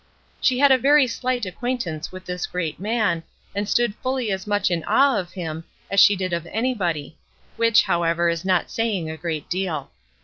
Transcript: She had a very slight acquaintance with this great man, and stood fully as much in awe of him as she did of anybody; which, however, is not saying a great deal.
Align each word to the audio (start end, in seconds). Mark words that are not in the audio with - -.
She 0.41 0.57
had 0.57 0.71
a 0.71 0.79
very 0.79 1.05
slight 1.05 1.45
acquaintance 1.45 2.11
with 2.11 2.25
this 2.25 2.47
great 2.47 2.79
man, 2.79 3.21
and 3.53 3.69
stood 3.69 3.93
fully 4.01 4.31
as 4.31 4.47
much 4.47 4.71
in 4.71 4.83
awe 4.85 5.15
of 5.19 5.33
him 5.33 5.63
as 5.91 5.99
she 5.99 6.15
did 6.15 6.33
of 6.33 6.47
anybody; 6.47 7.17
which, 7.55 7.83
however, 7.83 8.27
is 8.27 8.43
not 8.43 8.71
saying 8.71 9.11
a 9.11 9.15
great 9.15 9.47
deal. 9.47 9.91